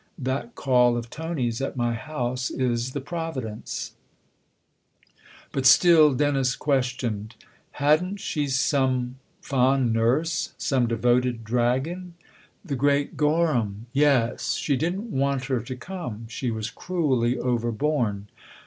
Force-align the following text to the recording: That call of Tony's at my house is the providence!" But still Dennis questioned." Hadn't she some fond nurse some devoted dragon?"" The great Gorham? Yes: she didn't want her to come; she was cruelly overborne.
That 0.17 0.55
call 0.55 0.97
of 0.97 1.11
Tony's 1.11 1.61
at 1.61 1.77
my 1.77 1.93
house 1.93 2.49
is 2.49 2.93
the 2.93 3.01
providence!" 3.01 3.91
But 5.53 5.67
still 5.67 6.15
Dennis 6.15 6.55
questioned." 6.55 7.35
Hadn't 7.73 8.17
she 8.19 8.47
some 8.47 9.17
fond 9.43 9.93
nurse 9.93 10.53
some 10.57 10.87
devoted 10.87 11.43
dragon?"" 11.43 12.15
The 12.65 12.75
great 12.75 13.15
Gorham? 13.15 13.85
Yes: 13.93 14.55
she 14.55 14.75
didn't 14.75 15.11
want 15.11 15.45
her 15.45 15.59
to 15.59 15.75
come; 15.75 16.25
she 16.27 16.49
was 16.49 16.71
cruelly 16.71 17.37
overborne. 17.37 18.27